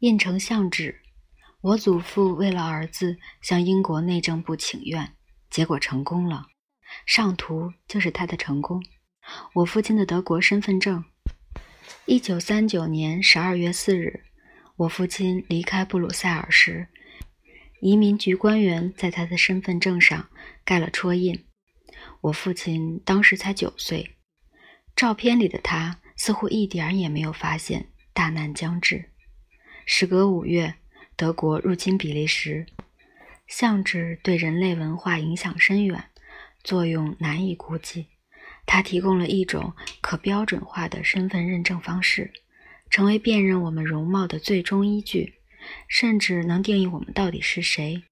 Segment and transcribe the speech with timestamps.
[0.00, 1.02] 印成相纸。
[1.62, 5.14] 我祖父为了儿子向英国内政部请愿，
[5.50, 6.46] 结果成功了。
[7.04, 8.84] 上图就是他的成功。
[9.54, 11.04] 我父亲的德国身份证。
[12.04, 14.24] 一九三九年十二月四日，
[14.76, 16.86] 我父亲离开布鲁塞尔时，
[17.80, 20.28] 移民局官员在他的身份证上
[20.64, 21.44] 盖了戳印。
[22.20, 24.16] 我父亲当时才九岁，
[24.94, 29.10] 照片里的他似乎一点也没有发现大难将至。
[29.88, 30.74] 时隔五月，
[31.14, 32.66] 德国入侵比利时，
[33.46, 36.06] 相纸对人类文化影响深远，
[36.64, 38.08] 作用难以估计。
[38.66, 42.32] 它提供了一种可标准化的身份认证方式，
[42.90, 45.34] 成为辨认我们容貌的最终依据，
[45.86, 48.02] 甚至能定义我们到底是谁。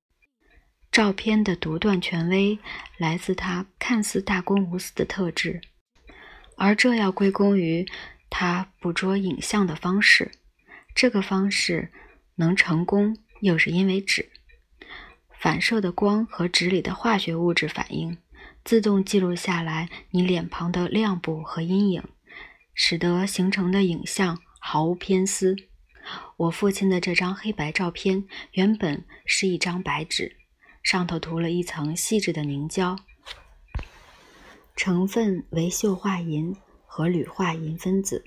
[0.93, 2.56] 照片的独断权威
[2.98, 5.61] 来自它看似大公无私的特质，
[6.56, 7.84] 而这要归功于
[8.31, 10.31] 它捕捉影像的方式。
[10.95, 11.93] 这个方式
[12.37, 14.30] 能成功，又是因为纸
[15.41, 18.17] 反射的光和纸里的化学物质反应。
[18.64, 22.03] 自动记录下来你脸庞的亮部和阴影，
[22.72, 25.55] 使得形成的影像毫无偏私。
[26.37, 30.37] 我父亲的这张黑白照片原本是一张白纸，
[30.83, 32.97] 上头涂了一层细致的凝胶，
[34.75, 36.56] 成分为溴化银
[36.87, 38.25] 和铝化银分子。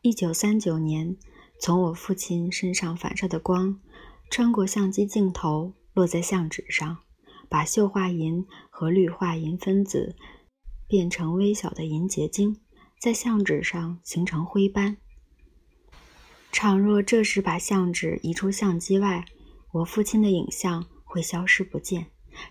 [0.00, 1.16] 一九三九年，
[1.62, 3.78] 从我父亲身上反射的光
[4.28, 6.98] 穿过相机镜头，落在相纸上。
[7.48, 10.16] 把溴化银和氯化银分子
[10.88, 12.56] 变成微小的银结晶，
[12.98, 14.96] 在相纸上形成灰斑。
[16.50, 19.24] 倘若这时把相纸移出相机外，
[19.70, 22.06] 我父亲的影像会消失不见。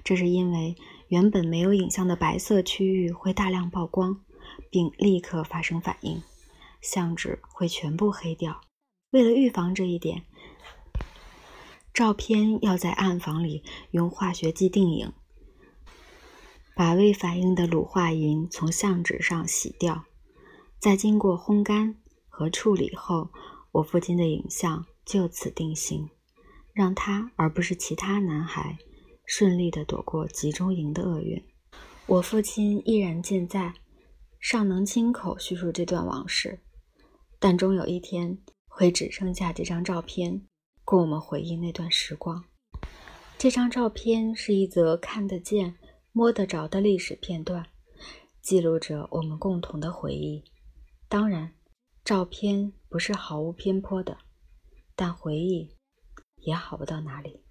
[0.05, 0.77] 这是因为
[1.09, 4.21] 原本没有影像的白色区域会大量曝光，
[4.69, 6.23] 并立刻发生反应，
[6.79, 8.61] 相纸会全部黑掉。
[9.11, 10.23] 为了预防这一点。
[11.93, 15.11] 照片要在暗房里用化学剂定影，
[16.73, 20.05] 把未反应的卤化银从相纸上洗掉，
[20.79, 21.97] 在经过烘干
[22.29, 23.29] 和处理后，
[23.73, 26.09] 我父亲的影像就此定型，
[26.73, 28.77] 让他而不是其他男孩
[29.25, 31.43] 顺利地躲过集中营的厄运。
[32.07, 33.73] 我父亲依然健在，
[34.39, 36.61] 尚能亲口叙述这段往事，
[37.37, 38.39] 但终有一天
[38.81, 40.41] 会只剩下这张照片。
[40.83, 42.43] 供我们回忆那段时光。
[43.37, 45.75] 这张照片是一则看得见、
[46.11, 47.67] 摸得着的历史片段，
[48.41, 50.43] 记录着我们共同的回忆。
[51.07, 51.53] 当然，
[52.03, 54.17] 照片不是毫无偏颇的，
[54.95, 55.75] 但回忆
[56.37, 57.43] 也好不到哪里。